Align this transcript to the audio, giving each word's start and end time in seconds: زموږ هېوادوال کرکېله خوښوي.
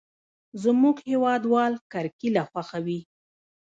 زموږ 0.63 0.95
هېوادوال 1.09 1.73
کرکېله 1.91 2.43
خوښوي. 2.49 2.99